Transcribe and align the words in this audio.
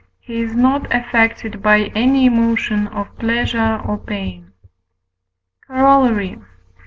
he 0.19 0.41
is 0.41 0.55
not 0.55 0.91
affected 0.91 1.61
by 1.61 1.81
any 1.93 2.25
emotion 2.25 2.87
of 2.87 3.15
pleasure 3.19 3.79
or 3.85 3.99
pain. 3.99 4.51
Corollary. 5.67 6.39